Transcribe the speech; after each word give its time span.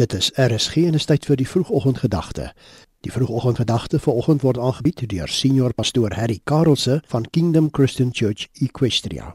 Dit 0.00 0.12
is 0.12 0.30
RSG 0.34 0.86
en 0.88 0.96
is 0.96 1.04
tyd 1.04 1.26
vir 1.28 1.36
die 1.36 1.44
vroegoggendgedagte. 1.48 2.46
Die 3.04 3.10
vroegoggendgedagte 3.12 3.98
vanoggend 4.00 4.40
word 4.46 4.56
aangebied 4.56 5.02
deur 5.10 5.28
senior 5.28 5.74
pastoor 5.76 6.16
Harry 6.16 6.38
Karelse 6.48 7.02
van 7.12 7.26
Kingdom 7.28 7.68
Christian 7.76 8.08
Church 8.16 8.46
Equestria. 8.64 9.34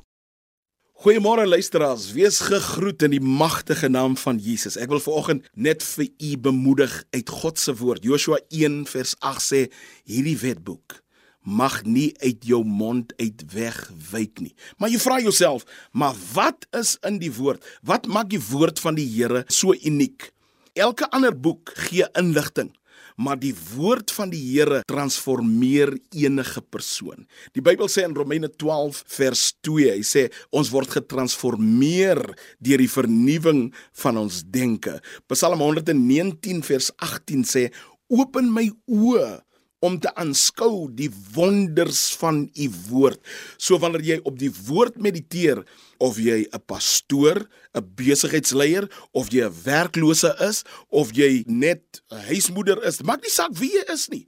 Goeiemôre 1.06 1.46
luisteraars, 1.46 2.08
wees 2.18 2.42
gegroet 2.48 3.06
in 3.06 3.14
die 3.14 3.22
magtige 3.22 3.92
naam 3.94 4.18
van 4.18 4.42
Jesus. 4.42 4.80
Ek 4.82 4.90
wil 4.90 5.04
vanoggend 5.06 5.46
net 5.54 5.86
vir 5.86 6.10
u 6.10 6.34
bemoedig 6.50 6.98
uit 7.14 7.30
God 7.30 7.62
se 7.62 7.78
woord. 7.78 8.02
Joshua 8.02 8.42
1 8.50 8.88
vers 8.90 9.14
8 9.22 9.50
sê 9.52 9.66
hierdie 10.10 10.40
wetboek 10.42 11.04
mag 11.46 11.84
nie 11.86 12.10
uit 12.26 12.42
jou 12.50 12.64
mond 12.66 13.14
uit 13.22 13.44
wegwyk 13.54 14.42
nie. 14.42 14.56
Maar 14.82 14.90
jy 14.90 15.00
vra 15.04 15.20
jouself, 15.22 15.66
maar 15.94 16.18
wat 16.34 16.66
is 16.74 16.98
in 17.06 17.20
die 17.22 17.30
woord? 17.30 17.62
Wat 17.86 18.10
maak 18.10 18.32
die 18.34 18.42
woord 18.42 18.82
van 18.82 18.98
die 18.98 19.06
Here 19.06 19.46
so 19.46 19.78
uniek? 19.86 20.34
Elke 20.76 21.08
ander 21.16 21.32
boek 21.32 21.72
gee 21.88 22.04
inligting, 22.20 22.74
maar 23.16 23.38
die 23.40 23.54
woord 23.78 24.12
van 24.12 24.28
die 24.34 24.42
Here 24.44 24.82
transformeer 24.92 25.94
enige 26.12 26.60
persoon. 26.68 27.24
Die 27.56 27.64
Bybel 27.64 27.88
sê 27.88 28.04
in 28.04 28.16
Romeine 28.18 28.50
12 28.52 29.00
vers 29.16 29.46
2, 29.64 29.94
hy 29.94 30.04
sê 30.04 30.26
ons 30.52 30.74
word 30.76 30.92
getransformeer 30.98 32.20
deur 32.60 32.84
die 32.84 32.92
vernuwing 32.92 33.70
van 34.04 34.20
ons 34.20 34.42
denke. 34.52 34.98
Psalm 35.32 35.64
119 35.64 36.60
vers 36.68 36.92
18 37.00 37.48
sê 37.48 37.70
open 38.12 38.52
my 38.52 38.68
oë 38.92 39.32
om 39.80 40.00
te 40.00 40.12
aanskou 40.16 40.88
die 40.96 41.10
wonders 41.34 42.16
van 42.20 42.46
u 42.54 42.70
woord. 42.90 43.20
So 43.58 43.78
wanneer 43.80 44.02
jy 44.02 44.20
op 44.24 44.40
die 44.40 44.52
woord 44.68 44.98
mediteer, 45.02 45.64
of 46.00 46.18
jy 46.18 46.48
'n 46.52 46.64
pastoor, 46.66 47.48
'n 47.74 47.92
besigheidsleier 47.96 48.90
of 49.14 49.32
jy 49.32 49.46
'n 49.46 49.54
werklose 49.64 50.36
is 50.40 50.64
of 50.90 51.12
jy 51.14 51.44
net 51.48 52.02
'n 52.12 52.26
huismoeder 52.32 52.84
is, 52.84 53.02
maak 53.02 53.22
nie 53.22 53.32
saak 53.32 53.54
wie 53.54 53.72
jy 53.72 53.86
is 53.94 54.10
nie. 54.10 54.28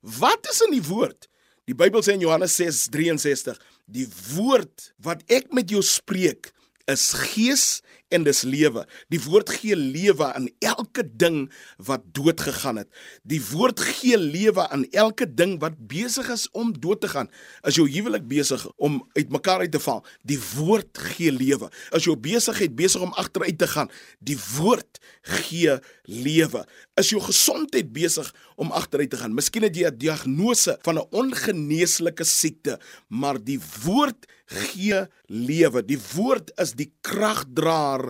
Wat 0.00 0.48
is 0.50 0.60
in 0.60 0.72
die 0.72 0.88
woord? 0.88 1.28
Die 1.64 1.74
Bybel 1.74 2.02
sê 2.02 2.12
in 2.12 2.20
Johannes 2.20 2.56
6:63, 2.56 3.58
die 3.86 4.08
woord 4.34 4.94
wat 4.98 5.22
ek 5.28 5.52
met 5.52 5.70
jou 5.70 5.82
spreek, 5.82 6.52
is 6.86 7.12
gees 7.12 7.82
en 8.12 8.26
dis 8.26 8.42
lewe. 8.46 8.84
Die 9.12 9.20
woord 9.24 9.50
gee 9.50 9.76
lewe 9.76 10.28
aan 10.32 10.48
elke 10.64 11.04
ding 11.04 11.46
wat 11.76 12.04
dood 12.16 12.40
gegaan 12.40 12.80
het. 12.82 12.88
Die 13.28 13.40
woord 13.52 13.80
gee 13.80 14.18
lewe 14.18 14.66
aan 14.68 14.84
elke 14.90 15.26
ding 15.26 15.58
wat 15.62 15.78
besig 15.90 16.28
is 16.32 16.48
om 16.52 16.72
dood 16.72 17.02
te 17.02 17.10
gaan. 17.12 17.30
As 17.62 17.78
jou 17.78 17.88
huwelik 17.88 18.26
besig 18.28 18.64
om 18.76 19.00
uitmekaar 19.16 19.66
uit 19.66 19.72
te 19.72 19.82
val, 19.82 20.04
die 20.28 20.38
woord 20.54 20.98
gee 21.14 21.32
lewe. 21.32 21.70
As 21.92 22.06
jou 22.08 22.16
besigheid 22.16 22.76
besig 22.76 23.02
om 23.02 23.14
agteruit 23.20 23.58
te 23.58 23.70
gaan, 23.70 23.90
die 24.20 24.38
woord 24.56 25.00
gee 25.22 25.78
lewe. 26.08 26.64
Is 27.00 27.12
jou 27.12 27.22
gesondheid 27.22 27.92
besig 27.94 28.28
om 28.60 28.72
agteruit 28.74 29.10
te 29.12 29.20
gaan? 29.20 29.34
Miskien 29.34 29.64
het 29.66 29.76
jy 29.76 29.88
'n 29.88 29.98
diagnose 29.98 30.78
van 30.82 30.98
'n 30.98 31.08
ongeneeslike 31.10 32.24
siekte, 32.24 32.78
maar 33.08 33.38
die 33.38 33.60
woord 33.84 34.26
gee 34.52 35.06
lewe. 35.26 35.82
Die 35.84 35.98
woord 36.14 36.52
is 36.60 36.74
die 36.78 36.90
kragdraer 37.06 38.01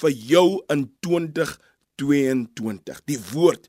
vir 0.00 0.16
jou 0.32 0.48
in 0.72 0.88
2022. 1.06 3.00
Die 3.08 3.20
woord. 3.32 3.68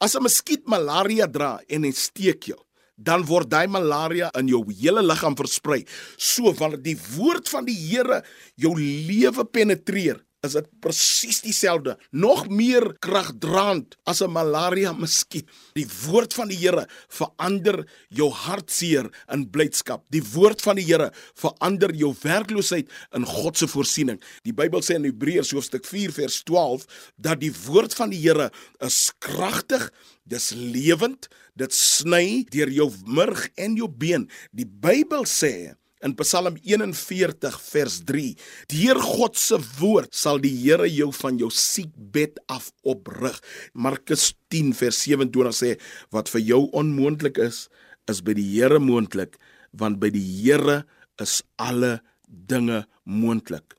As 0.00 0.16
'n 0.16 0.22
muskiet 0.22 0.66
malaria 0.66 1.26
dra 1.26 1.60
en 1.68 1.84
hy 1.84 1.92
steek 1.92 2.48
jou, 2.48 2.58
dan 2.96 3.24
word 3.24 3.48
daai 3.50 3.66
malaria 3.66 4.30
in 4.38 4.48
jou 4.48 4.64
hele 4.68 5.02
liggaam 5.02 5.36
versprei. 5.36 5.84
So 6.16 6.52
wanneer 6.52 6.82
die 6.82 6.98
woord 7.16 7.48
van 7.48 7.64
die 7.64 7.76
Here 7.76 8.22
jou 8.56 8.74
lewe 8.76 9.44
penetreer, 9.44 10.20
is 10.46 10.54
dit 10.56 10.68
presies 10.80 11.42
dieselfde, 11.44 11.96
nog 12.16 12.46
meer 12.48 12.86
kragdraand 13.04 13.96
as 14.08 14.22
'n 14.22 14.32
malaria 14.32 14.92
muskiet. 14.92 15.48
Die 15.74 15.86
woord 16.06 16.34
van 16.34 16.48
die 16.48 16.56
Here 16.56 16.88
verander 17.08 17.86
jou 18.08 18.30
hartseer 18.30 19.10
in 19.28 19.50
blydskap. 19.50 20.04
Die 20.10 20.22
woord 20.22 20.60
van 20.62 20.76
die 20.76 20.84
Here 20.84 21.12
verander 21.34 21.94
jou 21.94 22.14
werkloosheid 22.22 22.88
in 23.12 23.24
God 23.26 23.56
se 23.56 23.68
voorsiening. 23.68 24.20
Die 24.42 24.52
Bybel 24.52 24.80
sê 24.80 24.94
in 24.94 25.04
Hebreërs 25.04 25.50
hoofstuk 25.50 25.84
4 25.84 26.12
vers 26.12 26.42
12 26.42 26.86
dat 27.16 27.40
die 27.40 27.52
woord 27.66 27.94
van 27.94 28.10
die 28.10 28.20
Here 28.20 28.50
is 28.78 29.12
kragtig, 29.18 29.92
dis 30.24 30.50
lewend, 30.50 31.28
dit 31.54 31.72
sny 31.72 32.46
deur 32.48 32.70
jou 32.70 32.90
murg 33.04 33.48
en 33.56 33.76
jou 33.76 33.88
been. 33.88 34.30
Die 34.52 34.66
Bybel 34.66 35.24
sê 35.24 35.74
In 36.00 36.14
Psalm 36.16 36.56
41 36.64 37.58
vers 37.60 37.98
3: 38.08 38.36
Deur 38.72 39.00
God 39.04 39.36
se 39.36 39.58
woord 39.78 40.14
sal 40.16 40.40
die 40.40 40.52
Here 40.62 40.88
jou 40.88 41.10
van 41.12 41.36
jou 41.40 41.50
siekbed 41.52 42.40
af 42.48 42.70
oprig. 42.88 43.36
Markus 43.76 44.30
10 44.48 44.72
vers 44.78 45.02
27 45.04 45.52
sê: 45.56 45.74
Wat 46.08 46.32
vir 46.32 46.40
jou 46.40 46.62
onmoontlik 46.72 47.42
is, 47.44 47.66
is 48.08 48.24
by 48.24 48.32
die 48.38 48.48
Here 48.54 48.80
moontlik, 48.80 49.36
want 49.76 50.00
by 50.00 50.08
die 50.14 50.24
Here 50.24 50.84
is 51.20 51.42
alle 51.60 51.98
dinge 52.24 52.86
moontlik. 53.04 53.76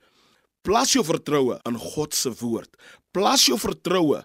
Plas 0.62 0.94
jou 0.94 1.02
vertroue 1.08 1.58
in 1.66 1.78
God 1.82 2.14
se 2.14 2.30
woord. 2.38 2.70
Plas 3.18 3.48
jou 3.50 3.58
vertroue 3.58 4.22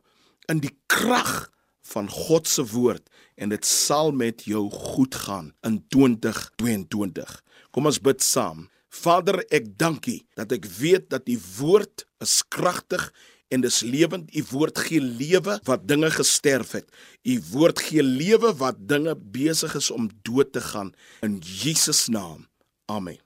in 0.53 0.61
die 0.61 0.75
krag 0.93 1.49
van 1.93 2.09
God 2.11 2.49
se 2.49 2.65
woord 2.73 3.05
en 3.37 3.53
dit 3.53 3.67
sal 3.67 4.13
met 4.13 4.45
jou 4.49 4.67
goed 4.71 5.15
gaan 5.27 5.53
in 5.67 5.83
2022. 5.95 7.43
Kom 7.71 7.87
ons 7.87 8.01
bid 8.01 8.23
saam. 8.25 8.67
Vader, 8.89 9.43
ek 9.53 9.75
dankie 9.79 10.23
dat 10.39 10.53
ek 10.57 10.69
weet 10.79 11.11
dat 11.13 11.29
u 11.29 11.37
woord 11.59 12.07
is 12.25 12.41
kragtig 12.49 13.11
en 13.53 13.61
dis 13.61 13.83
lewend. 13.85 14.33
U 14.35 14.45
woord 14.51 14.79
gee 14.87 15.01
lewe 15.01 15.59
wat 15.69 15.87
dinge 15.89 16.11
gesterf 16.11 16.73
het. 16.79 16.89
U 17.23 17.37
woord 17.53 17.83
gee 17.89 18.03
lewe 18.03 18.55
wat 18.57 18.81
dinge 18.89 19.15
besig 19.17 19.77
is 19.77 19.91
om 19.91 20.09
dood 20.23 20.53
te 20.53 20.61
gaan 20.61 20.95
in 21.21 21.39
Jesus 21.39 22.07
naam. 22.09 22.47
Amen. 22.87 23.21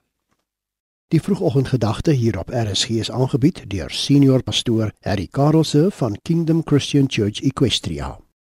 Die 1.11 1.19
vroegoggendgedagte 1.21 2.11
hier 2.15 2.37
op 2.39 2.49
RSG 2.55 3.01
is 3.03 3.11
aangebied 3.11 3.65
deur 3.67 3.91
senior 3.91 4.43
pastoor 4.43 4.93
Harry 5.03 5.27
Karelse 5.27 5.89
van 5.91 6.15
Kingdom 6.23 6.61
Christian 6.65 7.09
Church 7.11 7.41
Equestria. 7.43 8.15